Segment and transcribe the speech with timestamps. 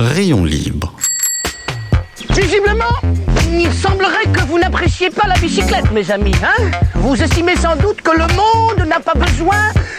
[0.00, 0.94] Rayon libre.
[2.30, 2.96] Visiblement,
[3.52, 6.34] il semblerait que vous n'appréciez pas la bicyclette, mes amis.
[6.42, 9.58] Hein vous estimez sans doute que le monde n'a pas besoin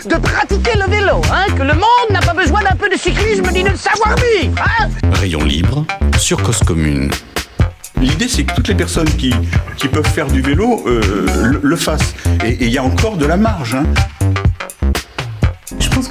[0.09, 3.47] de pratiquer le vélo, hein que le monde n'a pas besoin d'un peu de cyclisme
[3.53, 4.55] ni de savoir-vivre.
[4.79, 5.85] Hein Rayon libre
[6.17, 7.11] sur Cause Commune.
[8.01, 9.31] L'idée, c'est que toutes les personnes qui,
[9.77, 12.15] qui peuvent faire du vélo euh, le, le fassent.
[12.43, 13.75] Et il y a encore de la marge.
[13.75, 13.83] Hein.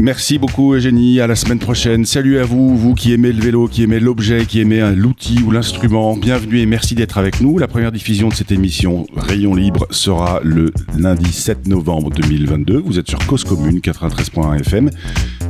[0.00, 2.04] Merci beaucoup Eugénie, à la semaine prochaine.
[2.04, 5.50] Salut à vous, vous qui aimez le vélo, qui aimez l'objet, qui aimez l'outil ou
[5.50, 6.16] l'instrument.
[6.16, 7.58] Bienvenue et merci d'être avec nous.
[7.58, 12.78] La première diffusion de cette émission Rayon Libre sera le lundi 7 novembre 2022.
[12.78, 14.88] Vous êtes sur Cause Commune 93.1 FM,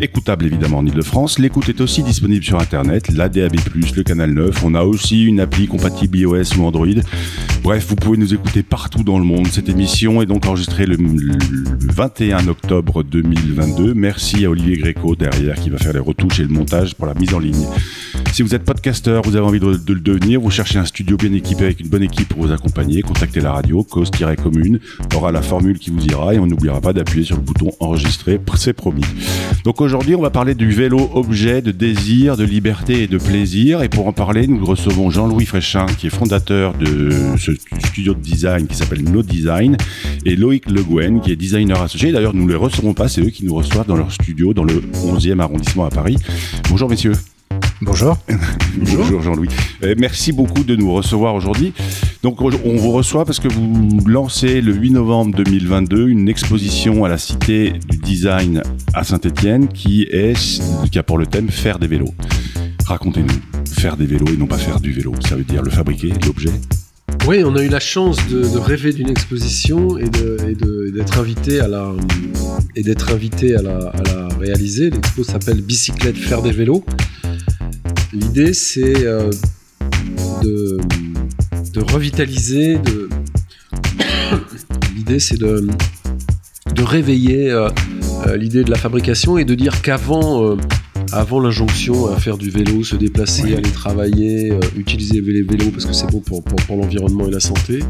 [0.00, 1.38] écoutable évidemment en Ile-de-France.
[1.38, 4.64] L'écoute est aussi disponible sur Internet, la DAB+, le canal 9.
[4.64, 6.86] On a aussi une appli compatible iOS ou Android.
[7.62, 9.46] Bref, vous pouvez nous écouter partout dans le monde.
[9.48, 13.94] Cette émission est donc enregistrée le, le 21 octobre 2022.
[13.94, 17.14] Merci à Olivier Gréco derrière qui va faire les retouches et le montage pour la
[17.14, 17.66] mise en ligne.
[18.32, 21.32] Si vous êtes podcasteur, vous avez envie de, le devenir, vous cherchez un studio bien
[21.32, 24.78] équipé avec une bonne équipe pour vous accompagner, contactez la radio, cause-commune,
[25.14, 28.40] aura la formule qui vous ira et on n'oubliera pas d'appuyer sur le bouton enregistrer,
[28.56, 29.02] c'est promis.
[29.64, 33.82] Donc aujourd'hui, on va parler du vélo objet de désir, de liberté et de plaisir.
[33.82, 37.52] Et pour en parler, nous recevons Jean-Louis Fréchin, qui est fondateur de ce
[37.86, 39.76] studio de design qui s'appelle No Design,
[40.24, 42.12] et Loïc Le Gouen, qui est designer associé.
[42.12, 44.64] D'ailleurs, nous ne les recevrons pas, c'est eux qui nous reçoivent dans leur studio dans
[44.64, 46.16] le 11e arrondissement à Paris.
[46.70, 47.14] Bonjour messieurs.
[47.80, 48.18] Bonjour.
[48.76, 49.48] Bonjour Jean-Louis.
[49.84, 51.72] Euh, merci beaucoup de nous recevoir aujourd'hui.
[52.24, 57.08] Donc on vous reçoit parce que vous lancez le 8 novembre 2022 une exposition à
[57.08, 58.62] la Cité du Design
[58.94, 62.12] à Saint-Étienne qui est qui a pour le thème faire des vélos.
[62.84, 65.12] Racontez-nous, faire des vélos et non pas faire du vélo.
[65.28, 66.50] Ça veut dire le fabriquer, l'objet.
[67.28, 71.68] Oui, on a eu la chance de, de rêver d'une exposition et d'être invité à
[71.68, 71.92] la
[72.74, 74.90] et d'être invité à la, à la réaliser.
[74.90, 76.84] L'expo s'appelle Bicyclette faire des vélos.
[78.12, 79.30] L'idée, c'est euh,
[80.42, 80.78] de,
[81.74, 83.08] de, revitaliser, de...
[84.96, 85.66] l'idée, c'est de,
[86.74, 87.68] de réveiller euh,
[88.26, 90.56] euh, l'idée de la fabrication et de dire qu'avant
[91.12, 93.56] avant l'injonction à faire du vélo, se déplacer, ouais.
[93.56, 97.40] aller travailler, utiliser les vélos parce que c'est bon pour, pour, pour l'environnement et la
[97.40, 97.80] santé,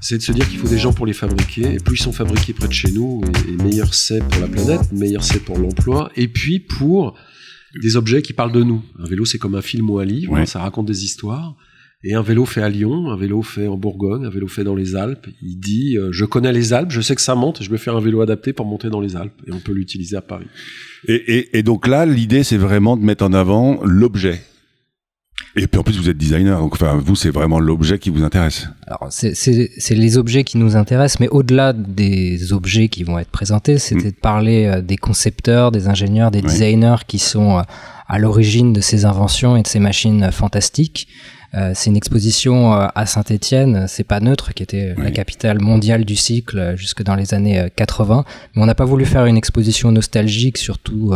[0.00, 1.74] c'est de se dire qu'il faut des gens pour les fabriquer.
[1.74, 4.48] Et plus ils sont fabriqués près de chez nous, et, et meilleur c'est pour la
[4.48, 7.14] planète, meilleur c'est pour l'emploi, et puis pour
[7.82, 8.82] des objets qui parlent de nous.
[8.98, 10.40] Un vélo, c'est comme un film ou un livre, ouais.
[10.40, 11.56] hein, ça raconte des histoires.
[12.04, 14.76] Et un vélo fait à Lyon, un vélo fait en Bourgogne, un vélo fait dans
[14.76, 15.26] les Alpes.
[15.42, 17.96] Il dit euh, Je connais les Alpes, je sais que ça monte, je vais faire
[17.96, 19.40] un vélo adapté pour monter dans les Alpes.
[19.46, 20.46] Et on peut l'utiliser à Paris.
[21.08, 24.40] Et, et, et donc là, l'idée, c'est vraiment de mettre en avant l'objet.
[25.58, 28.22] Et puis en plus, vous êtes designer, donc enfin, vous, c'est vraiment l'objet qui vous
[28.22, 28.68] intéresse.
[28.86, 33.78] Alors, c'est les objets qui nous intéressent, mais au-delà des objets qui vont être présentés,
[33.78, 34.12] c'était mmh.
[34.12, 37.62] de parler euh, des concepteurs, des ingénieurs, des designers qui sont euh,
[38.06, 41.08] à l'origine de ces inventions et de ces machines fantastiques.
[41.54, 45.04] Euh, c'est une exposition euh, à Saint-Étienne, c'est pas neutre, qui était oui.
[45.04, 48.24] la capitale mondiale du cycle euh, jusque dans les années 80.
[48.54, 51.14] Mais on n'a pas voulu faire une exposition nostalgique, surtout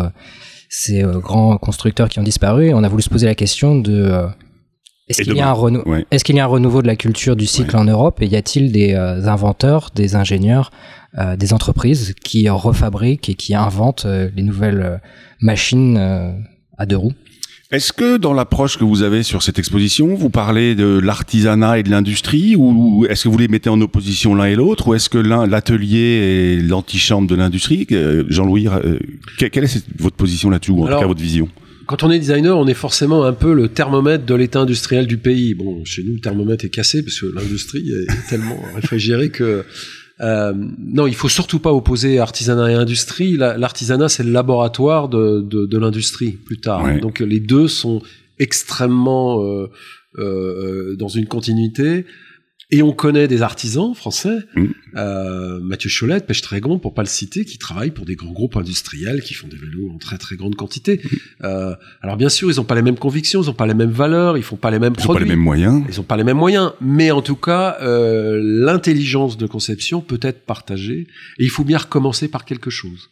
[0.70, 2.72] ces grands constructeurs qui ont disparu.
[2.72, 4.30] On a voulu se poser la question de
[5.10, 6.06] est-ce qu'il y, ouais.
[6.12, 7.82] est qu'il y, a un renouveau de la culture du cycle ouais.
[7.82, 10.70] en Europe et y a-t-il des euh, inventeurs, des ingénieurs,
[11.18, 15.00] euh, des entreprises qui refabriquent et qui inventent euh, les nouvelles
[15.40, 15.98] machines
[16.78, 17.14] à deux roues?
[17.70, 21.82] Est-ce que dans l'approche que vous avez sur cette exposition, vous parlez de l'artisanat et
[21.82, 25.08] de l'industrie, ou est-ce que vous les mettez en opposition l'un et l'autre, ou est-ce
[25.08, 27.86] que l'un, l'atelier est l'antichambre de l'industrie
[28.28, 28.66] Jean-Louis,
[29.38, 31.48] quelle est votre position là-dessus, ou en Alors, tout cas votre vision?
[31.90, 35.16] quand on est designer, on est forcément un peu le thermomètre de l'état industriel du
[35.16, 35.54] pays.
[35.54, 39.64] Bon, chez nous, le thermomètre est cassé parce que l'industrie est tellement réfrigérée que
[40.20, 43.36] euh, non, il faut surtout pas opposer artisanat et industrie.
[43.36, 46.84] L'artisanat, c'est le laboratoire de, de, de l'industrie plus tard.
[46.84, 47.00] Ouais.
[47.00, 48.02] Donc les deux sont
[48.38, 49.70] extrêmement euh,
[50.18, 52.06] euh, dans une continuité.
[52.72, 54.64] Et on connaît des artisans français, mmh.
[54.96, 58.56] euh, Mathieu Cholette, Pêche Trégon, pour pas le citer, qui travaillent pour des grands groupes
[58.56, 61.00] industriels qui font des vélos en très très grande quantité.
[61.02, 61.16] Mmh.
[61.44, 63.90] Euh, alors bien sûr, ils n'ont pas les mêmes convictions, ils n'ont pas les mêmes
[63.90, 65.24] valeurs, ils font pas les mêmes ils produits.
[65.24, 65.84] Ils n'ont pas les mêmes moyens.
[65.90, 66.72] Ils n'ont pas les mêmes moyens.
[66.80, 71.08] Mais en tout cas, euh, l'intelligence de conception peut être partagée.
[71.38, 73.10] Et il faut bien recommencer par quelque chose.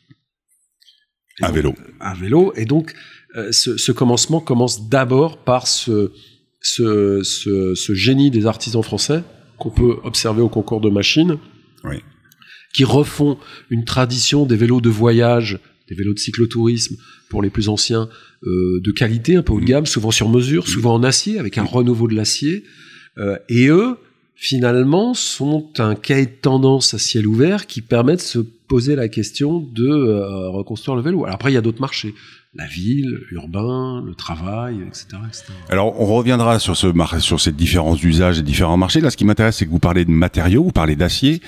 [1.40, 1.74] Et un donc, vélo.
[2.00, 2.52] Un vélo.
[2.54, 2.94] Et donc,
[3.34, 6.12] euh, ce, ce commencement commence d'abord par ce,
[6.60, 9.24] ce, ce, ce génie des artisans français
[9.58, 11.38] qu'on peut observer au concours de machines,
[11.84, 11.96] oui.
[12.72, 13.38] qui refont
[13.70, 15.58] une tradition des vélos de voyage,
[15.88, 16.96] des vélos de cyclotourisme
[17.28, 18.08] pour les plus anciens,
[18.44, 21.58] euh, de qualité, un peu haut de gamme, souvent sur mesure, souvent en acier, avec
[21.58, 22.64] un renouveau de l'acier.
[23.18, 23.96] Euh, et eux
[24.40, 29.08] finalement, sont un cahier de tendance à ciel ouvert qui permet de se poser la
[29.08, 31.24] question de euh, reconstruire le vélo.
[31.24, 32.14] Alors après, il y a d'autres marchés.
[32.54, 35.06] La ville, l'urbain, le travail, etc.,
[35.68, 39.02] Alors, on reviendra sur, ce, sur cette différence d'usage et différents marchés.
[39.02, 41.42] Là, ce qui m'intéresse, c'est que vous parlez de matériaux, vous parlez d'acier.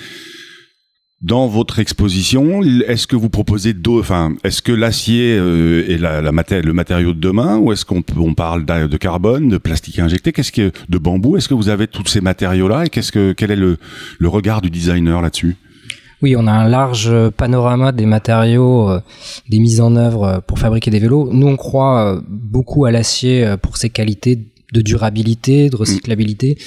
[1.23, 6.21] Dans votre exposition, est-ce que vous proposez d'eau, enfin, est-ce que l'acier euh, est la,
[6.21, 10.53] le matériau de demain, ou est-ce qu'on on parle de carbone, de plastique injecté, qu'est-ce
[10.53, 13.57] que de bambou Est-ce que vous avez tous ces matériaux-là et qu'est-ce que quel est
[13.57, 13.79] le
[14.29, 15.57] regard du designer là-dessus?
[16.23, 19.01] Oui, on a un large panorama des matériaux, euh,
[19.49, 21.31] des mises en œuvre euh, pour fabriquer des vélos.
[21.33, 24.39] Nous, on croit beaucoup à l'acier pour ses qualités
[24.73, 26.59] de durabilité, de recyclabilité.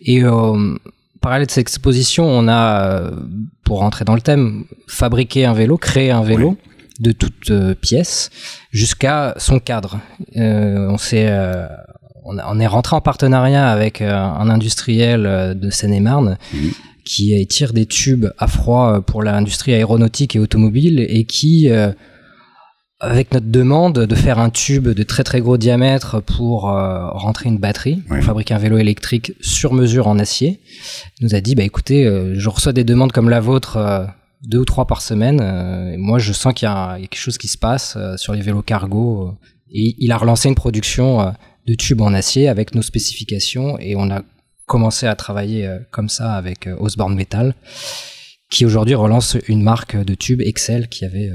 [0.00, 0.22] Et
[1.22, 3.10] parallèle de cette exposition, on a, euh,
[3.64, 6.58] pour rentrer dans le thème, fabriqué un vélo, créé un vélo.
[7.00, 8.30] de toutes euh, pièces
[8.70, 9.98] jusqu'à son cadre.
[10.36, 11.32] Euh, on s'est
[12.24, 16.70] on, est rentré en partenariat avec un industriel de Seine-et-Marne mhm.
[17.04, 21.68] Qui tire des tubes à froid pour l'industrie aéronautique et automobile et qui
[23.02, 27.48] avec notre demande de faire un tube de très très gros diamètre pour euh, rentrer
[27.48, 30.60] une batterie, pour fabriquer un vélo électrique sur mesure en acier,
[31.20, 34.04] nous a dit bah écoutez, euh, je reçois des demandes comme la vôtre euh,
[34.44, 35.40] deux ou trois par semaine.
[35.92, 38.62] et moi, je sens qu'il y, a quelque chose qui se passe sur les vélos
[38.62, 39.36] cargo.
[39.72, 41.32] et il a relancé une production
[41.68, 44.22] de tubes en acier avec nos spécifications et on a
[44.66, 47.54] commencé à travailler comme ça avec Osborne Metal,
[48.50, 51.30] qui aujourd'hui relance une marque de tubes Excel qui avait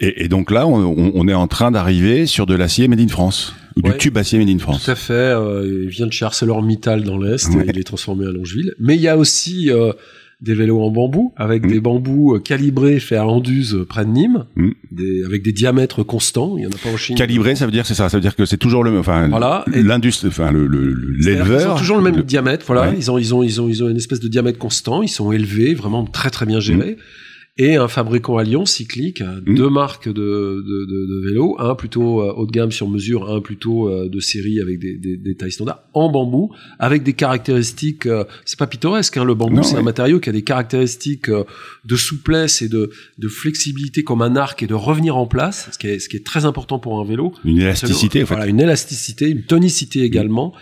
[0.00, 3.54] et, donc là, on, est en train d'arriver sur de l'acier made in France.
[3.76, 4.84] Ou du tube acier made in France.
[4.84, 5.12] Tout à fait.
[5.12, 8.72] Euh, il vient de chez ArcelorMittal dans l'Est et il est transformé à Longeville.
[8.78, 9.92] Mais il y a aussi euh,
[10.40, 11.70] des vélos en bambou, avec mm.
[11.70, 14.70] des bambous euh, calibrés faits à Anduze près de Nîmes, mm.
[14.90, 16.56] des, avec des diamètres constants.
[16.58, 17.16] Il y en a pas en Chine.
[17.16, 18.08] Calibré, ça veut dire c'est ça.
[18.08, 19.00] Ça veut dire que c'est toujours le même.
[19.00, 19.64] Enfin, voilà.
[19.68, 21.60] L'industrie, enfin le l'éleveur.
[21.60, 22.64] Ils ont toujours le même diamètre.
[22.66, 22.92] Voilà.
[22.94, 25.02] Ils ont ils ont ils ont ils ont une espèce de diamètre constant.
[25.02, 26.92] Ils sont élevés, vraiment très très bien gérés.
[26.92, 27.25] Mm
[27.58, 29.54] et un fabricant à Lyon, cyclique, mmh.
[29.54, 33.30] deux marques de, de, de, de, vélos, un plutôt euh, haut de gamme sur mesure,
[33.30, 37.14] un plutôt euh, de série avec des, des, des, tailles standards, en bambou, avec des
[37.14, 41.30] caractéristiques, euh, c'est pas pittoresque, hein, le bambou c'est un matériau qui a des caractéristiques
[41.30, 45.78] de souplesse et de, de flexibilité comme un arc et de revenir en place, ce
[45.78, 47.32] qui est, ce qui est très important pour un vélo.
[47.44, 48.34] Une élasticité, en fait.
[48.34, 50.52] Voilà, une élasticité, une tonicité également.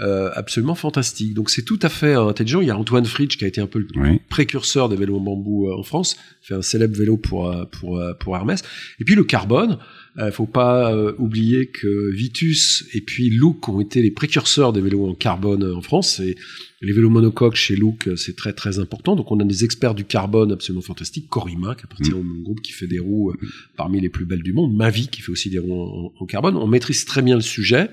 [0.00, 1.34] Euh, absolument fantastique.
[1.34, 2.60] Donc c'est tout à fait intelligent.
[2.60, 5.20] Il y a Antoine Fritsch qui a été un peu le précurseur des vélos en
[5.20, 8.62] bambou euh, en France, fait un célèbre vélo pour euh, pour pour Hermès.
[9.00, 9.78] Et puis le carbone.
[10.20, 15.06] Il faut pas oublier que Vitus et puis Look ont été les précurseurs des vélos
[15.06, 16.18] en carbone en France.
[16.18, 16.34] Et
[16.80, 19.14] les vélos monocoques chez Look, c'est très très important.
[19.14, 21.28] Donc on a des experts du carbone absolument fantastiques.
[21.28, 22.18] Corima, qui appartient mm.
[22.18, 23.32] au groupe qui fait des roues
[23.76, 24.74] parmi les plus belles du monde.
[24.74, 26.56] Mavi, qui fait aussi des roues en carbone.
[26.56, 27.88] On maîtrise très bien le sujet.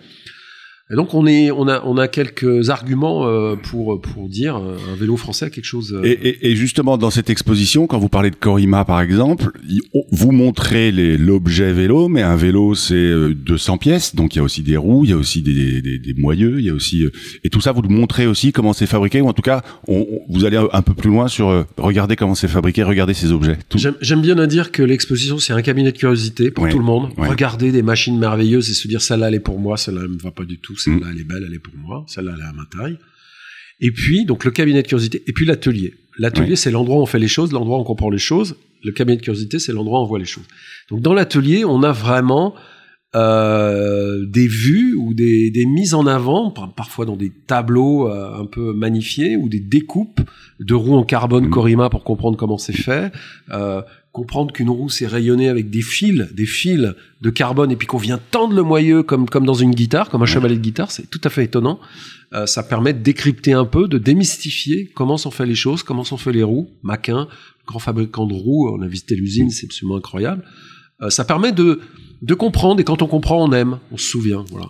[0.91, 4.77] Et donc on est, on a, on a quelques arguments euh, pour pour dire euh,
[4.93, 5.93] un vélo français a quelque chose.
[5.93, 9.49] Euh, et, et, justement dans cette exposition, quand vous parlez de Corima par exemple,
[10.11, 14.61] vous montrez l'objet vélo, mais un vélo c'est 200 pièces, donc il y a aussi
[14.61, 17.03] des roues, il y a aussi des, des, des moyeux, il y a aussi
[17.43, 20.05] et tout ça vous le montrez aussi comment c'est fabriqué ou en tout cas on,
[20.29, 23.57] vous allez un peu plus loin sur regarder comment c'est fabriqué, regarder ces objets.
[24.01, 27.09] J'aime bien à dire que l'exposition c'est un cabinet de curiosité pour tout le monde.
[27.17, 30.19] Regarder des machines merveilleuses et se dire celle-là elle est pour moi, celle-là elle me
[30.19, 32.48] va pas du tout celle-là, elle est belle, elle est pour moi, celle-là, elle est
[32.48, 32.98] à ma taille.
[33.80, 35.94] Et puis, donc, le cabinet de curiosité, et puis l'atelier.
[36.18, 38.56] L'atelier, c'est l'endroit où on fait les choses, l'endroit où on comprend les choses.
[38.83, 40.45] Le cabinet de curiosité, c'est l'endroit où on voit les choses.
[40.90, 42.56] Donc, dans l'atelier, on a vraiment
[43.16, 48.45] euh, des vues ou des, des, mises en avant, parfois dans des tableaux euh, un
[48.45, 50.19] peu magnifiés, ou des découpes
[50.59, 51.49] de roues en carbone mmh.
[51.49, 53.14] Corima pour comprendre comment c'est fait,
[53.52, 53.81] euh,
[54.16, 57.98] comprendre qu'une roue c'est rayonné avec des fils, des fils de carbone, et puis qu'on
[57.98, 61.10] vient tendre le moyeu comme comme dans une guitare, comme un chevalet de guitare, c'est
[61.10, 61.81] tout à fait étonnant.
[62.34, 66.06] Euh, ça permet de décrypter un peu, de démystifier comment sont fait les choses, comment
[66.06, 66.69] sont fait les roues.
[66.81, 67.28] Maquin,
[67.68, 70.45] grand fabricant de roues, on a visité l'usine, c'est absolument incroyable.
[71.02, 71.81] Euh, ça permet de
[72.22, 74.45] de comprendre, et quand on comprend, on aime, on se souvient.
[74.50, 74.69] Voilà.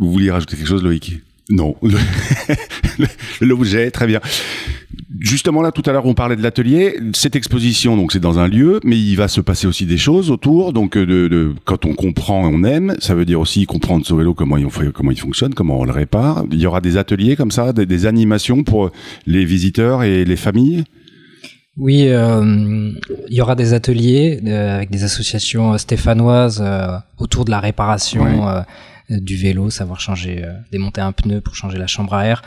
[0.00, 1.20] Vous vouliez rajouter quelque chose, Loïc?
[1.50, 1.76] Non.
[3.40, 4.20] L'objet, très bien.
[5.20, 6.98] Justement là, tout à l'heure, on parlait de l'atelier.
[7.12, 10.30] Cette exposition, donc c'est dans un lieu, mais il va se passer aussi des choses
[10.30, 10.72] autour.
[10.72, 12.94] Donc, euh, de, quand on comprend, on aime.
[12.98, 15.92] Ça veut dire aussi comprendre ce vélo, comment il, comment il fonctionne, comment on le
[15.92, 16.44] répare.
[16.50, 18.90] Il y aura des ateliers comme ça, des, animations pour
[19.26, 20.84] les visiteurs et les familles?
[21.76, 22.92] Oui, euh,
[23.28, 26.64] il y aura des ateliers euh, avec des associations stéphanoises
[27.18, 28.24] autour de la réparation.
[29.10, 32.42] Du vélo, savoir changer, euh, démonter un pneu pour changer la chambre à air.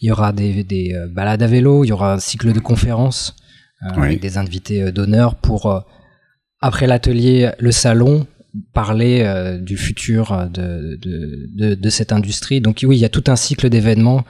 [0.00, 2.60] Il y aura des, des euh, balades à vélo, il y aura un cycle de
[2.60, 3.36] conférences
[3.80, 5.84] avec des invités d'honneur pour,
[6.60, 8.28] après l'atelier, le salon,
[8.72, 12.60] parler du futur de, de, de, de, cette industrie.
[12.60, 14.24] Donc oui, il y a tout un cycle d'événements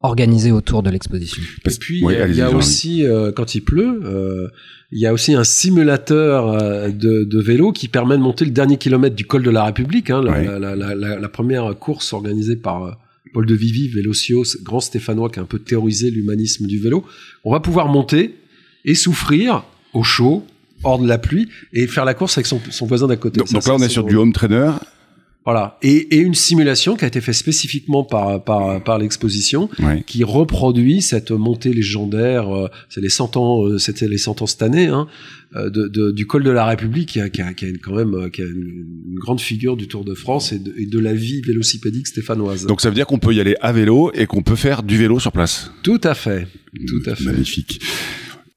[0.00, 1.42] organisé autour de l'exposition.
[1.64, 4.00] Et puis il y a, aussi quand il pleut,
[4.92, 8.76] il y a aussi un simulateur de, de, vélo qui permet de monter le dernier
[8.76, 12.96] kilomètre du col de la République, hein, la, la, la, la, première course organisée par
[13.32, 17.04] Paul de Vivi, Vélocio, grand Stéphanois qui a un peu théorisé l'humanisme du vélo.
[17.44, 18.34] On va pouvoir monter
[18.84, 20.44] et souffrir au chaud,
[20.84, 23.38] hors de la pluie, et faire la course avec son, voisin d'à côté.
[23.38, 24.72] Donc, là, on est sur du home trainer.
[25.48, 25.78] Voilà.
[25.80, 29.70] Et, une simulation qui a été faite spécifiquement par, par, par l'exposition,
[30.06, 34.46] qui reproduit cette montée légendaire, euh, c'est les 100 ans, euh, c'était les 100 ans
[34.46, 35.06] cette année, hein,
[35.56, 38.30] euh, de, du col de la République, qui a, qui a, qui a quand même
[38.30, 41.40] qui a une, grande figure du Tour de France et de, et de la vie
[41.40, 42.66] vélocipédique stéphanoise.
[42.66, 44.98] Donc ça veut dire qu'on peut y aller à vélo et qu'on peut faire du
[44.98, 45.72] vélo sur place.
[45.82, 46.46] Tout à fait.
[46.86, 47.24] Tout à fait.
[47.24, 47.80] Magnifique.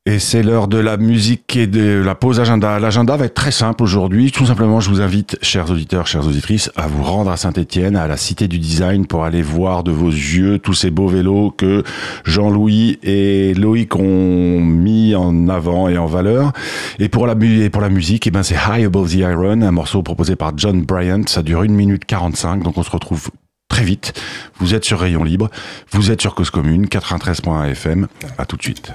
[0.08, 2.79] Et c'est l'heure de la musique et de la pause agenda.
[2.79, 4.31] L'agenda va être très simple aujourd'hui.
[4.31, 8.08] Tout simplement, je vous invite, chers auditeurs, chères auditrices, à vous rendre à Saint-Etienne, à
[8.08, 11.84] la Cité du Design, pour aller voir de vos yeux tous ces beaux vélos que
[12.25, 16.51] Jean-Louis et Loïc ont mis en avant et en valeur.
[16.98, 20.58] Et pour la, musique, eh ben, c'est High Above the Iron, un morceau proposé par
[20.58, 21.27] John Bryant.
[21.27, 23.29] Ça dure 1 minute 45, donc on se retrouve
[23.70, 24.20] très vite.
[24.58, 25.51] Vous êtes sur Rayon Libre,
[25.91, 28.08] vous êtes sur Cause Commune, 93.1 FM.
[28.39, 28.93] À tout de suite.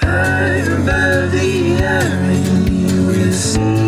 [0.00, 3.85] High above the iron you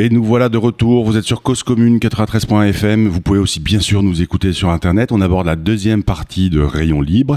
[0.00, 1.04] Et nous voilà de retour.
[1.04, 3.06] Vous êtes sur Cause Commune 93.fm.
[3.06, 5.12] Vous pouvez aussi bien sûr nous écouter sur Internet.
[5.12, 7.36] On aborde la deuxième partie de Rayon Libre.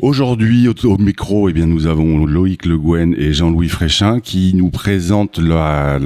[0.00, 4.70] Aujourd'hui, au, micro, eh bien, nous avons Loïc Le Guen et Jean-Louis Fréchin qui nous
[4.70, 5.98] présentent la,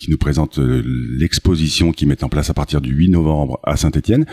[0.00, 3.76] qui nous présentent euh, l'exposition qui met en place à partir du 8 novembre à
[3.76, 4.26] Saint-Étienne.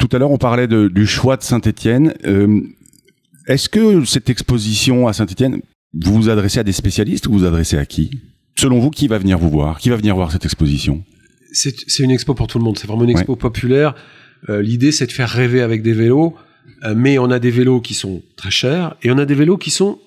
[0.00, 2.14] Tout à l'heure, on parlait du choix de Saint-Étienne.
[2.24, 2.62] Euh,
[3.46, 5.60] Est-ce que cette exposition à Saint-Étienne,
[5.94, 8.10] vous vous adressez à des spécialistes ou vous vous adressez à qui?
[8.58, 11.04] Selon vous, qui va venir vous voir Qui va venir voir cette exposition?
[11.52, 12.78] C'est une expo pour tout le monde.
[12.78, 13.94] C'est vraiment une expo populaire.
[14.48, 16.36] Euh, L'idée, c'est de faire rêver avec des vélos.
[16.84, 19.56] Euh, mais on a des vélos qui sont très chers et on a des vélos
[19.56, 19.98] qui sont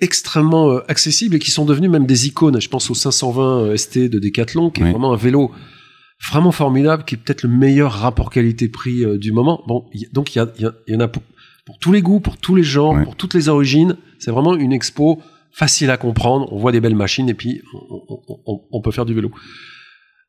[0.00, 2.60] extrêmement euh, accessibles et qui sont devenus même des icônes.
[2.60, 5.52] Je pense au 520 euh, ST de Decathlon, qui est vraiment un vélo
[6.30, 9.62] vraiment formidable, qui est peut-être le meilleur rapport qualité-prix du moment.
[9.66, 11.22] Bon, donc il y, a, y, y, en a pour,
[11.66, 13.96] pour, tous les goûts, pour tous les genres, pour toutes les origines.
[14.18, 15.20] C'est vraiment une expo
[15.54, 16.52] facile à comprendre.
[16.52, 19.30] On voit des belles machines et puis on, on, on peut faire du vélo.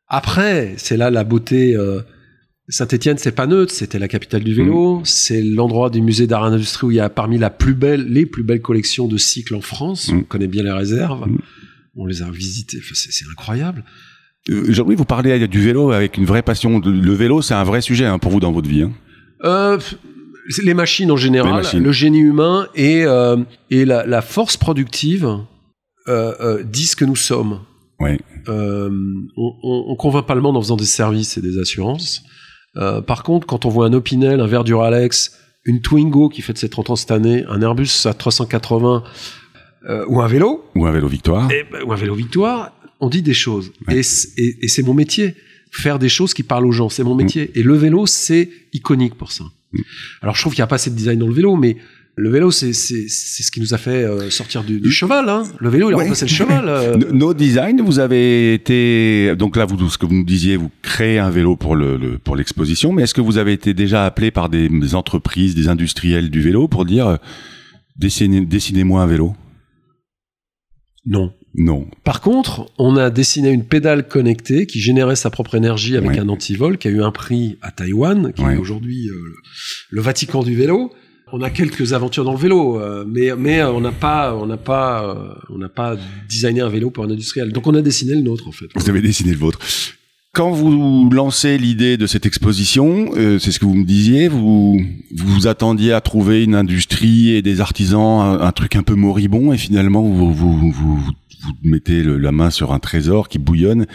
[0.08, 1.76] Après, c'est là la beauté.
[1.76, 2.02] Euh,
[2.68, 5.06] Saint-Étienne, c'est pas neutre, c'était la capitale du vélo, mm.
[5.06, 8.08] c'est l'endroit du musée d'art et d'industrie où il y a parmi la plus belle,
[8.08, 10.12] les plus belles collections de cycles en France.
[10.12, 10.18] Mm.
[10.18, 11.38] On connaît bien les réserves, mm.
[11.96, 13.84] on les a visitées, enfin, c'est incroyable.
[14.50, 16.80] Euh, Jean-Louis, vous parlez du vélo avec une vraie passion.
[16.80, 18.84] Le vélo, c'est un vrai sujet hein, pour vous dans votre vie.
[18.84, 18.94] Hein.
[19.44, 19.80] Euh,
[20.64, 23.38] les machines en général, le génie humain et, euh,
[23.70, 25.26] et la, la, force productive
[26.08, 27.62] euh, euh, disent que nous sommes.
[28.00, 28.20] Ouais.
[28.48, 28.90] Euh,
[29.38, 32.24] on, on, on, convainc pas le monde en faisant des services et des assurances.
[32.78, 36.58] Euh, par contre, quand on voit un Opinel, un Verdure Alex, une Twingo qui fête
[36.58, 39.04] ses 30 ans cette année, un Airbus à 380
[39.88, 43.10] euh, ou un vélo, ou un vélo Victoire, et, ben, ou un vélo Victoire, on
[43.10, 43.72] dit des choses.
[43.88, 43.98] Ouais.
[43.98, 44.02] Et,
[44.38, 45.36] et, et c'est mon métier
[45.72, 46.90] faire des choses qui parlent aux gens.
[46.90, 47.52] C'est mon métier.
[47.56, 49.44] Et le vélo, c'est iconique pour ça.
[50.22, 51.78] Alors je trouve qu'il n'y a pas assez de design dans le vélo, mais
[52.18, 55.28] le vélo, c'est ce qui nous a fait euh, sortir du, du cheval.
[55.28, 55.44] Hein.
[55.60, 56.04] Le vélo, il a Ouais.
[56.04, 56.66] remplacé le cheval.
[56.70, 56.96] euh.
[57.12, 61.20] Nos designs, vous avez été donc là, vous ce que vous nous disiez, vous créez
[61.20, 64.32] un vélo pour le, le- pour l'exposition, mais est-ce que vous avez été déjà appelé
[64.32, 67.18] par des, des entreprises, des industriels du vélo pour dire euh,
[67.98, 69.36] dessinez, dessinez-moi un vélo?
[71.06, 71.34] Non.
[71.58, 71.86] Non.
[72.04, 76.20] Par contre, on a dessiné une pédale connectée qui générait sa propre énergie avec Ouais.
[76.20, 78.56] un antivol qui a eu un prix à Taïwan, qui Ouais.
[78.56, 79.14] est aujourd'hui euh,
[79.90, 80.92] le Vatican du vélo.
[81.32, 84.46] On a quelques aventures dans le vélo, euh, mais mais euh, on n'a pas on
[84.46, 85.98] n'a pas euh, on n'a pas
[86.30, 87.52] designé un vélo pour un industriel.
[87.52, 88.68] Donc on a dessiné le nôtre en fait.
[88.76, 89.60] Vous avez dessiné le vôtre.
[90.34, 94.78] Quand vous lancez l'idée de cette exposition, euh, c'est ce que vous me disiez, vous
[95.16, 98.96] vous vous attendiez à trouver une industrie et des artisans, un, un truc un peu
[98.96, 101.12] moribond, et finalement vous vous, vous, vous-
[101.46, 103.86] vous mettez le- la main sur un trésor qui bouillonne.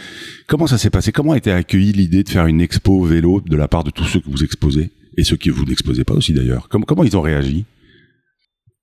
[0.47, 1.11] Comment ça s'est passé?
[1.11, 4.05] Comment a été accueillie l'idée de faire une expo vélo de la part de tous
[4.05, 4.91] ceux que vous exposez?
[5.17, 6.67] Et ceux que vous n'exposez pas aussi d'ailleurs.
[6.69, 7.65] Comment, comment ils ont réagi?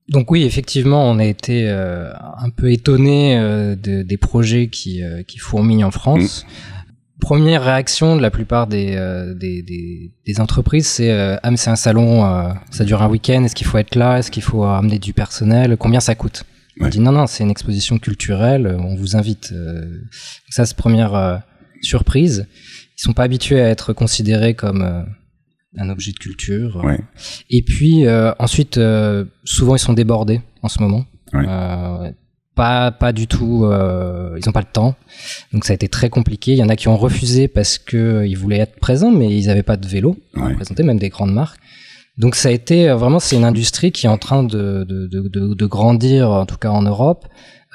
[0.08, 5.02] Donc oui, effectivement, on a été euh, un peu étonné euh, de- des projets qui,
[5.02, 6.46] euh, qui fourmillent en France.
[7.20, 11.68] Première réaction de la plupart des, euh, des, des, des entreprises, c'est ah mais c'est
[11.70, 12.22] un salon,
[12.70, 15.76] ça dure un week-end, est-ce qu'il faut être là, est-ce qu'il faut amener du personnel,
[15.76, 16.44] combien ça coûte?
[16.80, 16.90] On Ouais.
[16.90, 19.50] dit non non, c'est une exposition culturelle, on vous invite.
[19.52, 21.37] Euh, donc ça c'est première euh,
[21.82, 22.47] surprise.
[22.97, 25.02] Ils sont pas habitués à être considérés comme euh,
[25.76, 26.80] un objet de culture.
[26.85, 27.00] Ouais.
[27.50, 31.04] Et puis euh, ensuite, euh, souvent ils sont débordés en ce moment.
[31.32, 31.44] Ouais.
[31.49, 32.11] Euh,
[32.54, 33.64] pas pas du tout.
[33.66, 34.97] euh, ils ont pas le temps.
[35.52, 36.52] Donc ça a été très compliqué.
[36.52, 39.37] Il y en a qui ont refusé parce que euh, ils voulaient être présents, mais
[39.37, 40.54] ils avaient pas de vélo Ouais.
[40.54, 41.61] présenter, même des grandes marques.
[42.18, 45.06] Donc ça a été euh, vraiment c'est une industrie qui est en train de de,
[45.06, 47.26] de, de, de grandir, en tout cas en Europe,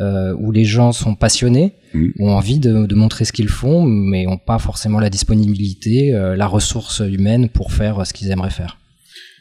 [0.02, 2.14] euh, où les gens sont passionnés, Mhm.
[2.20, 6.36] ont envie de, de montrer ce qu'ils font, mais ont pas forcément la disponibilité, euh,
[6.36, 8.78] la ressource humaine pour faire ce qu'ils aimeraient faire.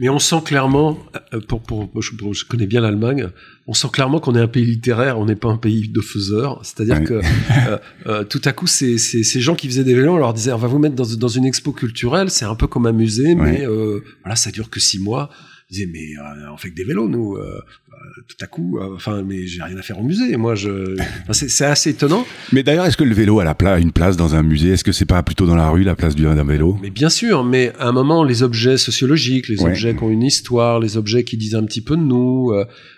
[0.00, 0.98] Mais on sent clairement,
[1.34, 3.28] euh, pour, pour, pour- je, pour- je connais bien l'Allemagne,
[3.66, 6.60] on sent clairement qu'on est un pays littéraire, on n'est pas un pays de faiseurs.
[6.64, 10.14] C'est-à-dire que euh, euh, tout à coup, ces, ces, ces gens qui faisaient des vélos,
[10.14, 12.66] on leur disait, on va vous mettre dans, dans une expo culturelle, c'est un peu
[12.66, 15.30] comme un musée, mais euh, voilà, ça dure que six mois.
[15.72, 17.34] Disaient, mais euh, on fait que des vélos, nous.
[17.36, 20.36] euh, euh, tout à coup, euh, enfin, mais j'ai rien à faire au musée.
[20.36, 22.24] Moi, je, enfin, c'est assez étonnant.
[22.52, 24.70] Mais d'ailleurs, est-ce que le vélo a la pla- une place dans un musée?
[24.70, 26.78] Est-ce que c'est pas plutôt dans la rue la place du- d'un vélo?
[26.82, 29.70] Mais bien sûr, mais à un moment, les objets sociologiques, les Ouais.
[29.70, 32.52] objets qui ont une histoire, les objets qui disent un petit peu de nous,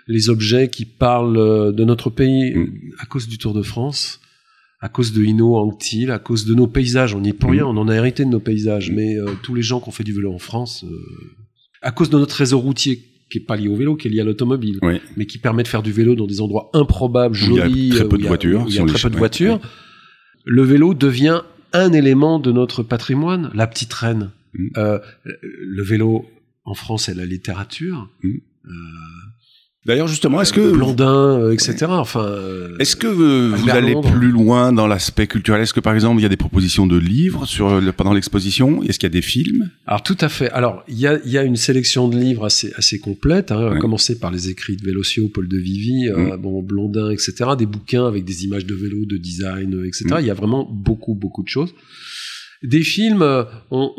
[0.09, 2.67] les objets qui parlent de notre pays, Mm.
[2.99, 4.21] à cause du Tour de France,
[4.81, 7.53] à cause de Hino Anctil, à cause de nos paysages, on n'y est pour Mm.
[7.53, 9.93] rien, on en a hérité de nos paysages, mais euh, tous les gens qui ont
[9.93, 10.97] fait du vélo en France, euh,
[11.85, 14.21] à cause de notre réseau routier qui est pas lié au vélo, qui est lié
[14.21, 15.01] à l'automobile, Oui.
[15.17, 17.65] mais qui permet de faire du vélo dans des endroits improbables, Où il y a
[17.65, 19.61] jolis, très peu de voitures il y a très peu de voitures.
[20.45, 21.41] Le vélo devient
[21.73, 24.31] un élément de notre patrimoine, la petite reine.
[24.55, 24.69] Mm.
[24.77, 26.27] Euh, le vélo
[26.65, 28.09] en France, c'est la littérature.
[28.23, 28.31] Mm.
[28.67, 28.71] Euh,
[29.87, 31.87] D'ailleurs, justement, est-ce que Blandin, euh, etc.
[31.91, 35.61] Enfin, euh, Est-ce que euh, vous Albert allez plus loin dans l'aspect culturel?
[35.61, 38.83] Est-ce que par exemple il y a des propositions de livres sur le- pendant l'exposition?
[38.83, 39.69] Est-ce qu'il y a des films?
[39.87, 40.49] Alors tout à fait.
[40.53, 43.71] Alors il y a, y a une sélection de livres assez assez complète, hein, à
[43.75, 43.79] Ouais.
[43.79, 47.51] commencer par les écrits de Vélociaux, Paul de Vivi, euh, bon Blondin, etc.
[47.59, 50.07] Des bouquins avec des images de vélo, de design, euh, etc.
[50.13, 50.17] Mm.
[50.21, 51.75] Il y a vraiment beaucoup beaucoup de choses.
[52.63, 53.21] Des films.
[53.21, 53.91] euh, on-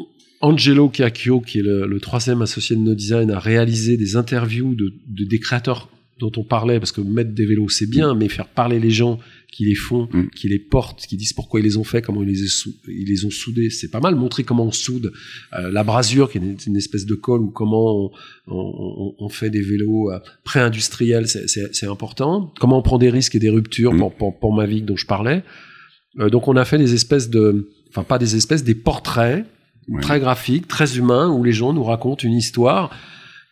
[0.49, 4.75] Angelo Chiacchio, qui est le, le troisième associé de No Design, a réalisé des interviews
[4.75, 8.29] de, de- des créateurs dont on parlait, parce que mettre des vélos c'est bien, mais
[8.29, 9.19] faire parler les gens
[9.51, 10.29] qui les font, Mm.
[10.37, 13.07] qui les portent, qui disent pourquoi ils les ont fait, comment ils les, sou- ils
[13.13, 14.15] les ont soudés, c'est pas mal.
[14.15, 15.11] Montrer comment on soude
[15.57, 18.11] euh, la brasure, qui est une, une espèce de colle, ou comment on,
[18.47, 22.53] on- on- fait des vélos euh, pré-industriels, c'est- important.
[22.61, 23.99] Comment on prend des risques et des ruptures Mm.
[23.99, 25.43] pour, pour, pour Mavic dont je parlais.
[26.19, 29.43] Euh, donc on a fait des espèces de, enfin pas des espèces, des portraits
[30.01, 32.89] Très graphiques, très humains, où les gens nous racontent une histoire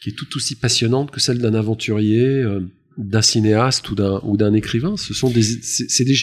[0.01, 2.59] qui est tout aussi passionnante que celle d'un aventurier, euh,
[2.97, 4.97] d'un cinéaste ou d'un ou d'un écrivain.
[4.97, 6.15] Ce sont des, c'est des,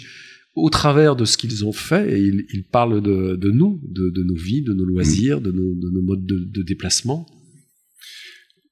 [0.57, 4.11] au travers de ce qu'ils ont fait, et ils, ils parlent de, de nous, de,
[4.11, 7.25] de nos vies, de nos loisirs, de, nos, de nos modes de, déplacement.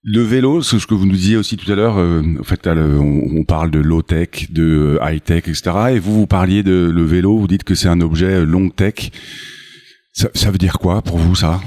[0.03, 1.99] Le vélo, c'est ce que vous nous disiez aussi tout à l'heure.
[1.99, 5.63] euh, en fait, là, le- on, on parle de low tech, de high tech, etc.
[5.95, 7.37] Et vous, vous parliez de le vélo.
[7.39, 9.11] Vous dites que c'est un objet long tech.
[10.19, 11.61] Ça, ça veut dire quoi pour vous ça?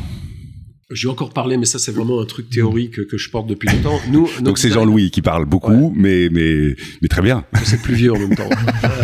[0.91, 3.97] J'ai encore parlé, mais ça c'est vraiment un truc théorique que je porte depuis longtemps.
[4.11, 7.45] Nous, Donc c'est Jean-Louis qui parle beaucoup, mais mais mais très bien.
[7.63, 8.49] c'est plus vieux en même temps.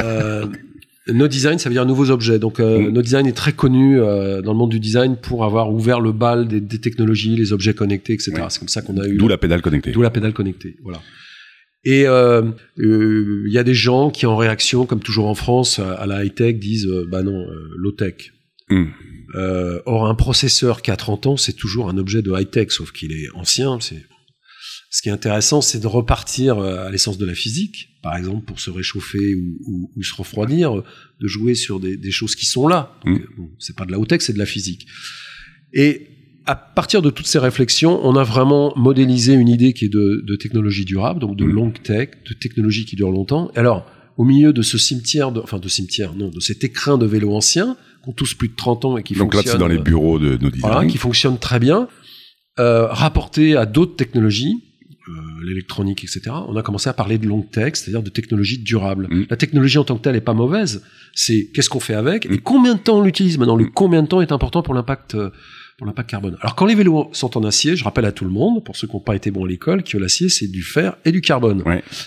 [0.03, 0.47] Euh,
[1.13, 2.39] no design, ça veut dire nouveaux objets.
[2.39, 2.89] Donc, euh, Mm.
[2.89, 6.12] no design est très connu euh, dans le monde du design pour avoir ouvert le
[6.12, 8.33] bal des, des technologies, les objets connectés, etc.
[8.49, 9.15] C'est comme ça qu'on a eu.
[9.15, 9.91] D'où la pédale connectée.
[9.91, 10.75] D'où la pédale connectée.
[10.83, 10.99] Voilà.
[11.86, 12.41] Et euh,
[12.79, 16.25] euh, il y a des gens qui, en réaction, comme toujours en France, à, la
[16.25, 17.45] high tech, disent bah non,
[17.77, 18.33] low tech.
[18.69, 18.86] Mm.
[19.36, 22.91] Euh, or, un processeur qui a 30 ans, c'est toujours un objet de high-tech, sauf
[22.91, 23.80] qu'il est ancien.
[23.80, 24.06] C'est
[24.89, 28.45] ce qui est intéressant, c'est de repartir euh, à l'essence de la physique, par exemple
[28.45, 32.97] pour se réchauffer ou, se refroidir, de jouer sur des, choses qui sont là.
[33.06, 33.15] Mm.
[33.15, 33.19] Euh,
[33.60, 34.88] c'est pas de la haut-tech, c'est de la physique.
[35.73, 36.08] Et
[36.45, 40.36] à partir de toutes ces réflexions, on a vraiment modélisé une idée qui est de,
[40.38, 41.51] technologie durable, donc de mm.
[41.51, 43.51] longue tech, de technologie qui dure longtemps.
[43.56, 47.06] alors, au milieu de ce cimetière, de, enfin de cimetière, non, de cet écrin de
[47.06, 47.77] vélo ancien,
[48.08, 49.43] ont tous plus de 30 ans et qui donc fonctionnent...
[49.43, 51.88] Donc là, c'est dans les bureaux de nos Voilà, qui fonctionnent très bien,
[52.60, 54.63] euh, rapporté à d'autres technologies,
[55.10, 55.12] euh,
[55.46, 59.08] l'électronique, etc., on a commencé à parler de long tech, c'est-à-dire de technologie durable.
[59.10, 59.26] Mm.
[59.30, 62.34] La technologie en tant que telle est pas mauvaise, c'est qu'est-ce qu'on fait avec mm.
[62.34, 63.38] et combien de temps on l'utilise?
[63.38, 63.72] Maintenant, le mm.
[63.74, 65.30] combien de temps est important pour l'impact euh,
[65.78, 66.38] pour l'impact carbone.
[66.42, 68.88] Alors quand les vélos sont en acier, je rappelle à tout le monde, pour ceux
[68.88, 71.63] qui n'ont pas été bons à l'école, que l'acier c'est du fer et du carbone.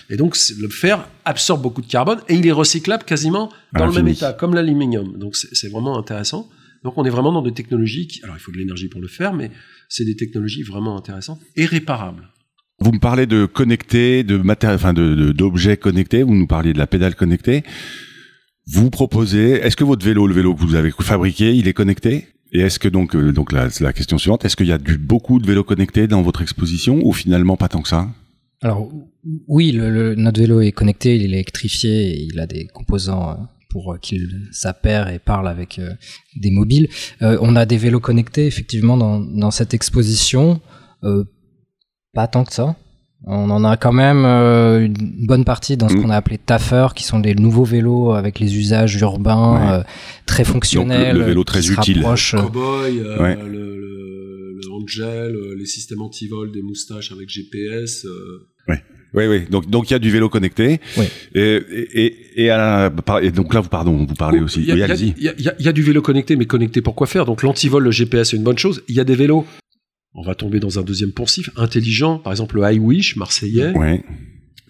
[0.09, 3.93] Et donc le fer absorbe beaucoup de carbone et il est recyclable quasiment dans le
[3.93, 5.17] même état, comme l'aluminium.
[5.17, 6.49] Donc c'est vraiment intéressant.
[6.83, 9.07] Donc on est vraiment dans des technologies qui, alors il faut de l'énergie pour le
[9.07, 9.51] faire, mais
[9.87, 12.27] c'est des technologies vraiment intéressantes et réparables.
[12.79, 16.23] Vous me parlez de connectés, de matériel, enfin de d'objets connectés.
[16.23, 17.63] Vous nous parliez de la pédale connectée.
[18.65, 19.51] Vous proposez.
[19.51, 22.27] Est-ce que votre vélo, le vélo que vous avez fabriqué, il est connecté?
[22.51, 24.97] Et est-ce que donc euh, donc la, la question suivante, est-ce qu'il y a du,
[24.97, 28.09] beaucoup de vélos connectés dans votre exposition ou finalement pas tant que ça?
[28.61, 28.91] Alors
[29.47, 33.35] oui, notre vélo est connecté, il est électrifié, il a des composants euh,
[33.69, 35.93] pour qu'il s'appère et parle avec euh,
[36.35, 36.89] des mobiles.
[37.21, 40.61] on a des vélos connectés effectivement dans, dans cette exposition.
[41.03, 41.23] Euh,
[42.13, 42.75] pas tant que ça.
[43.25, 46.01] On en a quand même euh, une bonne partie dans ce mm.
[46.01, 49.83] qu'on a appelé TAFER, qui sont des nouveaux vélos avec les usages urbains euh,
[50.25, 51.17] très fonctionnels.
[51.17, 52.03] le, vélo très utile.
[52.03, 58.07] Euh, Cowboy, le, le, Angel, les systèmes anti-vol, des moustaches avec GPS.
[58.67, 58.75] Oui,
[59.13, 59.41] oui, oui.
[59.49, 60.79] Donc, donc il y a du vélo connecté.
[60.97, 61.05] Oui.
[61.35, 61.61] Et,
[61.93, 64.61] et, et, à et, donc là, vous pardon, vous parlez aussi.
[64.61, 64.95] Il y, a,
[65.59, 67.25] y, a, du vélo connecté, mais connecté pour quoi faire?
[67.25, 68.81] Donc l'antivol, le GPS, c'est une bonne chose.
[68.87, 69.45] Il y a des vélos
[70.13, 73.73] on va tomber dans un deuxième poncif, intelligent, par exemple le iWish marseillais.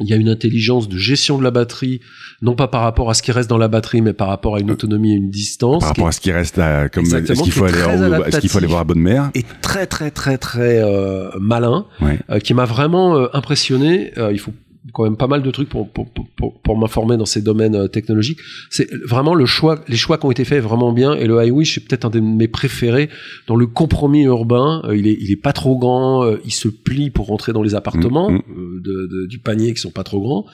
[0.04, 2.01] Il y a une intelligence de gestion de la batterie,
[2.41, 4.60] non pas par rapport à ce qui reste dans la batterie, mais par rapport à
[4.60, 5.82] une autonomie et une distance.
[5.82, 8.82] Par rapport à ce qui reste, à, comme est-ce qu'il faut, qu'il faut aller voir
[8.82, 13.27] à bonne mère Et très très très très euh, malin, euh, qui m'a vraiment euh,
[13.34, 14.12] impressionné.
[14.32, 14.54] il faut
[14.94, 17.88] quand même pas mal de trucs pour, pour, pour, pour m'informer dans ces domaines euh,
[17.88, 18.39] technologiques.
[18.70, 21.13] C'est vraiment le choix, les choix qui ont été faits vraiment bien.
[21.13, 23.10] Et le iWish est peut-être un de mes préférés
[23.48, 24.82] dans le compromis urbain.
[24.86, 27.62] Euh, il est, il est pas trop grand, euh, il se plie pour rentrer dans
[27.62, 28.82] les appartements mm, mm.
[28.82, 30.46] de, du panier qui sont pas trop grands.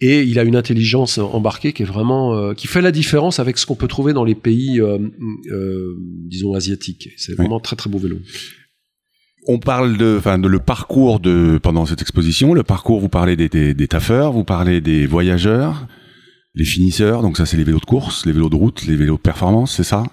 [0.00, 3.66] Et il a une intelligence embarquée qui est vraiment, qui fait la différence avec ce
[3.66, 4.82] qu'on peut trouver dans les pays,
[6.26, 7.10] disons asiatiques.
[7.16, 8.18] C'est vraiment très très beau vélo.
[9.46, 12.54] On parle de, enfin, de le parcours de pendant cette exposition.
[12.54, 15.86] Le parcours, vous parlez des, des, des taffeurs, vous parlez des voyageurs,
[16.54, 17.22] les finisseurs.
[17.22, 19.74] Donc ça, c'est les vélos de course, les vélos de route, les vélos de performance,
[19.76, 20.04] c'est ça.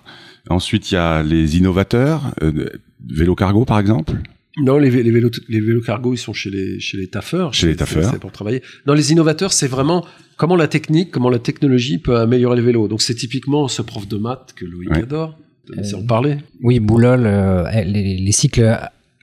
[0.49, 2.69] Ensuite, il y a les innovateurs, euh,
[3.07, 4.13] vélo cargo par exemple.
[4.57, 7.53] Non, les, les, vélos, les vélos cargo, ils sont chez les, chez les taffeurs.
[7.53, 8.11] Chez les taffeurs.
[8.11, 8.61] C'est pour travailler.
[8.87, 10.05] Non, les innovateurs, c'est vraiment
[10.37, 12.87] comment la technique, comment la technologie peut améliorer les vélos.
[12.87, 15.37] Donc, c'est typiquement ce prof de maths que Louis adore.
[15.77, 16.37] Euh, en parler.
[16.63, 18.75] Oui, Boulol, euh, les, les, cycles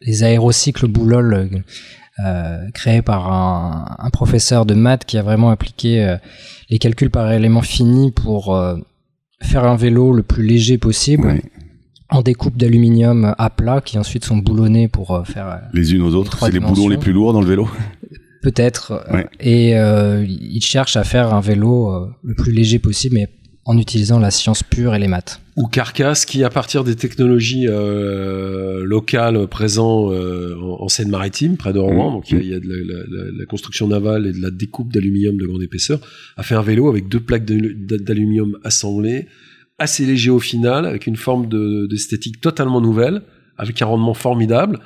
[0.02, 1.62] les aérocycles Boulol
[2.24, 6.16] euh, créés par un, professeur de maths qui a vraiment appliqué euh,
[6.70, 8.76] les calculs par élément fini pour euh,
[9.42, 11.42] faire un vélo le plus léger possible.
[12.08, 16.38] En découpe d'aluminium à plat qui ensuite sont boulonnés pour faire les unes aux autres.
[16.38, 17.68] C'est les boulons les plus lourds dans le vélo.
[18.42, 19.04] Peut-être.
[19.40, 23.28] Et il cherche à faire un vélo le plus léger possible, mais
[23.66, 25.40] en utilisant la science pure et les maths.
[25.56, 31.80] Ou Carcass, qui à partir des technologies euh, locales présentes euh, en, Seine-Maritime, près de
[31.80, 32.14] Rouen, mmh.
[32.14, 35.62] donc il y a, de la, construction navale et de la découpe d'aluminium de grande
[35.62, 35.98] épaisseur,
[36.36, 39.26] a fait un vélo avec deux plaques d'aluminium assemblées,
[39.78, 41.48] assez léger au final, avec une forme
[41.88, 43.22] d'esthétique totalement nouvelle,
[43.58, 44.78] avec un rendement formidable.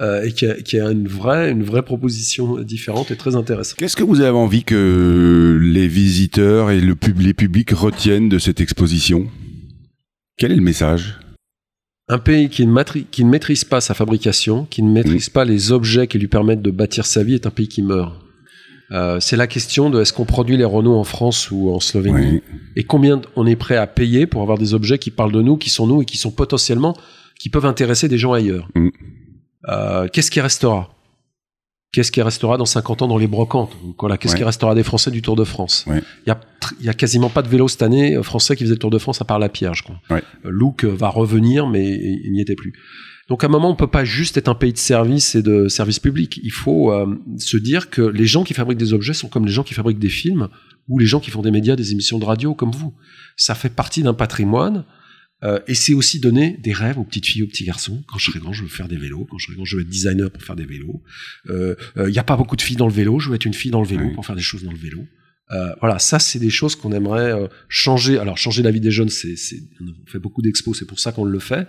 [0.00, 3.78] Euh, et qui a, qui a, une vraie, une vraie proposition différente et très intéressante.
[3.78, 8.38] Qu'est-ce que vous avez envie que les visiteurs et le pub les publics retiennent de
[8.38, 9.26] cette exposition?
[10.36, 11.18] Quel est le message?
[12.08, 15.32] Un pays qui ne, qui ne, maîtrise pas sa fabrication, qui ne maîtrise mmh.
[15.32, 18.14] pas les objets qui lui permettent de bâtir sa vie, est un pays qui meurt.
[18.92, 22.40] Euh, c'est la question de est-ce qu'on produit les Renault en France ou en Slovénie
[22.76, 25.56] et combien on est prêt à payer pour avoir des objets qui parlent de nous,
[25.56, 26.96] qui sont nous et qui sont potentiellement
[27.38, 28.68] qui peuvent intéresser des gens ailleurs?
[28.76, 28.88] Mmh.
[29.68, 30.88] Euh, qu'est-ce qui restera?
[31.92, 33.72] Qu'est-ce qui restera dans 50 ans dans les brocantes?
[33.98, 35.86] Voilà, Qu'est-ce qui restera des Français du Tour de France?
[35.88, 36.34] Il
[36.82, 38.98] y, a, quasiment pas de vélo cette année euh, français qui faisait le Tour de
[38.98, 40.00] France à part la pierre, je crois.
[40.10, 40.22] Ouais.
[40.44, 42.74] Euh, va revenir, mais il n'y était plus.
[43.30, 45.68] Donc à un moment, on peut pas juste être un pays de service et de
[45.68, 46.40] service public.
[46.42, 46.90] Il faut
[47.36, 49.98] se dire que les gens qui fabriquent des objets sont comme les gens qui fabriquent
[49.98, 50.48] des films
[50.88, 52.94] ou les gens qui font des médias, des émissions de radio comme vous.
[53.36, 54.84] Ça fait partie d'un patrimoine
[55.44, 58.02] Euh, et c'est aussi donner des rêves aux petites filles, aux petits garçons.
[58.08, 59.26] Quand je serai grand, je veux faire des vélos.
[59.30, 61.02] Quand je serai grand, je veux être designer pour faire des vélos.
[61.46, 63.20] Il euh, n'y a pas beaucoup de filles dans le vélo.
[63.20, 65.06] Je veux être une fille dans le vélo pour faire des choses dans le vélo.
[65.50, 68.18] Euh, voilà, ça c'est des choses qu'on aimerait euh, changer.
[68.18, 71.12] Alors changer la vie des jeunes, c'est, c'est, on fait beaucoup d'expos, c'est pour ça
[71.12, 71.66] qu'on le fait.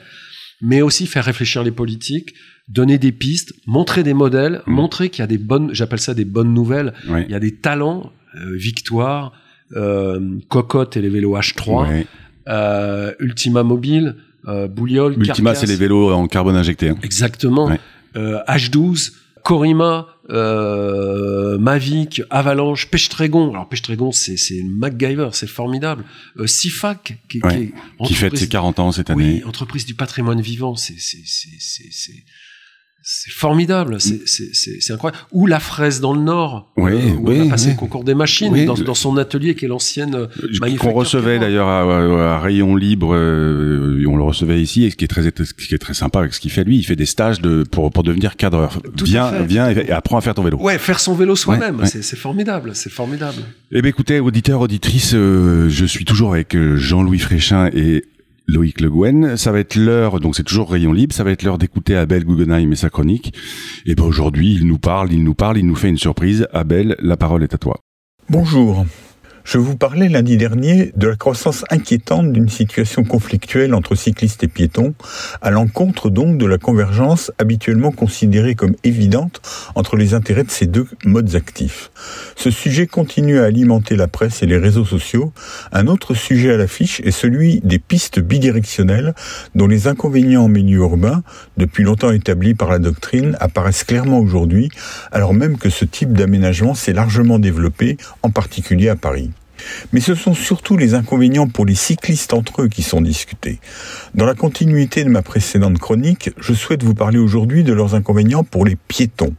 [0.61, 2.33] Mais aussi faire réfléchir les politiques,
[2.67, 4.71] donner des pistes, montrer des modèles, Mmh.
[4.73, 6.93] montrer qu'il y a des bonnes, j'appelle ça des bonnes nouvelles.
[7.07, 9.31] Il y a des talents, euh, Victoire,
[9.75, 12.07] euh, Cocotte et les vélos H3, Ouais.
[12.49, 14.15] Euh, Ultima Mobile,
[14.47, 16.89] euh, Bouliol, Ultima, c'est les vélos en carbone injecté.
[16.89, 16.97] hein.
[17.03, 17.67] Exactement.
[17.67, 17.79] Ouais.
[18.15, 19.11] Euh, H12,
[19.43, 23.51] Corima, euh, Mavic, Avalanche, Pêche-Trégon.
[23.51, 26.03] Alors Pêche-Trégon, c'est c'est MacGyver, c'est formidable.
[26.37, 27.55] Euh, Sifac, qui, Ouais.
[27.55, 27.63] qui
[28.03, 29.43] est Qui fête ses 40 ans cette oui, année.
[29.45, 30.95] entreprise du patrimoine vivant, c'est
[33.01, 35.17] c'est formidable, c'est c'est incroyable.
[35.31, 37.71] Ou la fraise dans le Nord, Oui, euh, où oui, on a passé oui.
[37.73, 41.67] le concours des machines dans, dans son atelier qui est l'ancienne euh, Qu'on recevait d'ailleurs
[41.67, 45.53] à, à Rayon Libre, euh, on le recevait ici, et ce qui est très, ce
[45.53, 47.89] qui est très sympa avec ce qu'il fait lui, il fait des stages de, pour,
[47.91, 48.81] pour devenir cadreur.
[48.95, 49.45] Tout à viens, fait.
[49.45, 50.57] viens et, et apprends à faire ton vélo.
[50.59, 52.01] Ouais, faire son vélo soi-même, Ouais, ouais.
[52.01, 53.37] c'est formidable, c'est formidable.
[53.71, 58.03] Eh bien, écoutez, auditeurs, auditrices, euh, je suis toujours avec Jean-Louis Fréchin et
[58.49, 59.37] Loïc Le Gouen.
[59.37, 62.25] Ça va être l'heure, donc c'est toujours Rayon Libre, ça va être l'heure d'écouter Abel
[62.25, 63.33] Guggenheim et sa chronique.
[63.85, 66.47] Et ben aujourd'hui, il nous parle, il nous parle, il nous fait une surprise.
[66.53, 67.79] Abel, la parole est à toi.
[68.29, 68.85] Bonjour.
[69.43, 74.47] Je vous parlais lundi dernier de la croissance inquiétante d'une situation conflictuelle entre cyclistes et
[74.47, 74.93] piétons,
[75.41, 79.41] à l'encontre donc de la convergence habituellement considérée comme évidente
[79.75, 81.89] entre les intérêts de ces deux modes actifs.
[82.35, 85.33] Ce sujet continue à alimenter la presse et les réseaux sociaux.
[85.71, 89.15] Un autre sujet à l'affiche est celui des pistes bidirectionnelles
[89.55, 91.23] dont les inconvénients en milieu urbain,
[91.57, 94.69] depuis longtemps établis par la doctrine, apparaissent clairement aujourd'hui,
[95.11, 99.31] alors même que ce type d'aménagement s'est largement développé, en particulier à Paris.
[99.93, 103.59] Mais ce sont surtout les inconvénients pour les cyclistes entre eux qui sont discutés.
[104.15, 108.43] Dans la continuité de ma précédente chronique, je souhaite vous parler aujourd'hui de leurs inconvénients
[108.43, 109.33] pour les piétons.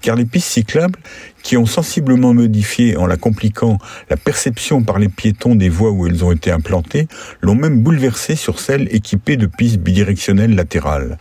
[0.00, 0.98] Car les pistes cyclables,
[1.44, 3.78] qui ont sensiblement modifié en la compliquant
[4.10, 7.06] la perception par les piétons des voies où elles ont été implantées,
[7.42, 11.18] l'ont même bouleversée sur celles équipées de pistes bidirectionnelles latérales.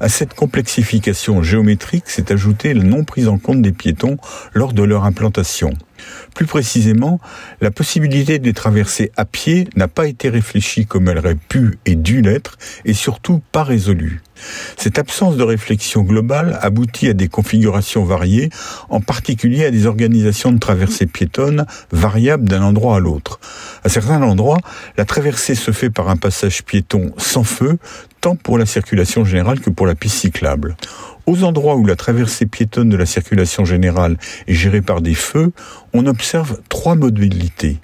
[0.00, 4.16] À cette complexification géométrique s'est ajoutée la non prise en compte des piétons
[4.54, 5.72] lors de leur implantation.
[6.34, 7.20] Plus précisément,
[7.60, 11.78] la possibilité de les traverser à pied n'a pas été réfléchie comme elle aurait pu
[11.84, 14.22] et dû l'être, et surtout pas résolue.
[14.76, 18.50] Cette absence de réflexion globale aboutit à des configurations variées,
[18.88, 23.40] en particulier à des organisations de traversées piétonnes variables d'un endroit à l'autre.
[23.84, 24.58] À certains endroits,
[24.96, 27.78] la traversée se fait par un passage piéton sans feu,
[28.20, 30.76] tant pour la circulation générale que pour la piste cyclable.
[31.26, 35.52] Aux endroits où la traversée piétonne de la circulation générale est gérée par des feux,
[35.92, 37.78] on observe trois modalités.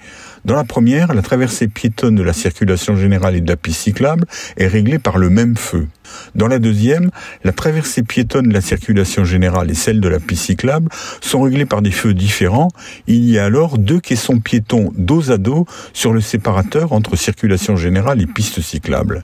[0.45, 4.25] Dans la première, la traversée piétonne de la circulation générale et de la piste cyclable
[4.57, 5.87] est réglée par le même feu.
[6.35, 7.11] Dans la deuxième,
[7.43, 10.89] la traversée piétonne de la circulation générale et celle de la piste cyclable
[11.21, 12.69] sont réglées par des feux différents.
[13.07, 17.75] Il y a alors deux caissons piétons dos à dos sur le séparateur entre circulation
[17.75, 19.23] générale et piste cyclable.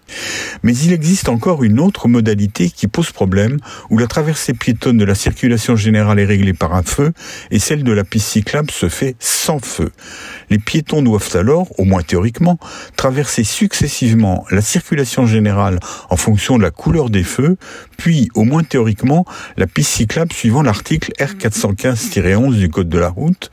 [0.63, 3.57] Mais il existe encore une autre modalité qui pose problème,
[3.89, 7.13] où la traversée piétonne de la circulation générale est réglée par un feu
[7.51, 9.91] et celle de la piste cyclable se fait sans feu.
[10.49, 12.57] Les piétons doivent alors, au moins théoriquement,
[12.95, 17.58] traverser successivement la circulation générale en fonction de la couleur des feux,
[17.97, 19.25] puis, au moins théoriquement,
[19.58, 23.51] la piste cyclable suivant l'article R415-11 du Code de la route.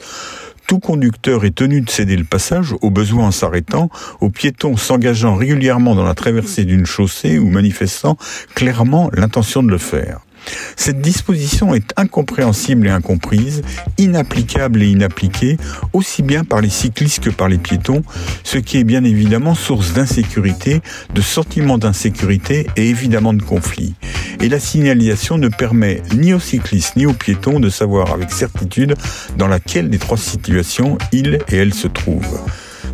[0.67, 3.89] Tout conducteur est tenu de céder le passage, au besoin en s'arrêtant,
[4.21, 8.17] aux piétons s'engageant régulièrement dans la traversée d'une chaussée ou manifestant
[8.55, 10.26] clairement l'intention de le faire.
[10.77, 13.63] Cette disposition est incompréhensible et incomprise,
[13.99, 15.57] inapplicable et inappliquée,
[15.93, 18.03] aussi bien par les cyclistes que par les piétons,
[18.45, 20.81] ce qui est bien évidemment source d'insécurité,
[21.15, 23.95] de sentiment d'insécurité et évidemment de conflit.
[24.41, 28.95] Et la signalisation ne permet ni aux cyclistes ni aux piétons de savoir avec certitude
[29.39, 32.41] dans laquelle des trois situations ils et elles se trouvent.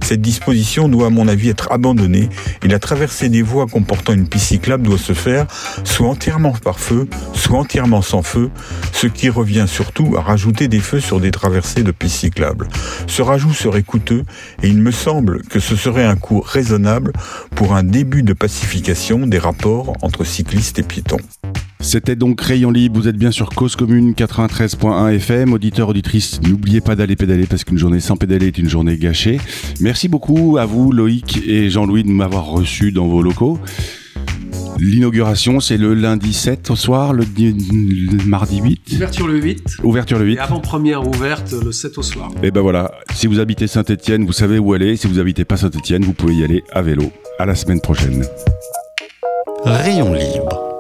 [0.03, 2.29] Cette disposition doit à mon avis être abandonnée
[2.63, 5.47] et la traversée des voies comportant une piste cyclable doit se faire
[5.85, 8.51] soit entièrement par feu, soit entièrement sans feu,
[8.93, 12.69] ce qui revient surtout à rajouter des feux sur des traversées de pistes cyclables.
[13.07, 14.25] Ce rajout serait coûteux
[14.63, 17.13] et il me semble que ce serait un coût raisonnable
[17.55, 21.19] pour un début de pacification des rapports entre cyclistes et piétons.
[21.83, 25.53] C'était donc Rayon Libre, vous êtes bien sur Cause Commune 93.1 FM.
[25.53, 29.41] Auditeurs, auditrices, n'oubliez pas d'aller pédaler parce qu'une journée sans pédaler est une journée gâchée.
[29.81, 33.59] Merci beaucoup à vous Loïc et Jean-Louis de m'avoir reçu dans vos locaux.
[34.79, 38.81] L'inauguration, c'est le lundi 7 au soir, le, le mardi 8.
[38.95, 39.77] Ouverture le 8.
[39.83, 40.35] Ouverture le 8.
[40.35, 42.31] Et avant-première ouverte le 7 au soir.
[42.43, 44.97] Et ben voilà, si vous habitez Saint-Etienne, vous savez où aller.
[44.97, 47.13] Si vous habitez pas Saint-Etienne, vous pouvez y aller à vélo.
[47.39, 48.25] À la semaine prochaine.
[49.65, 50.72] Rayon libre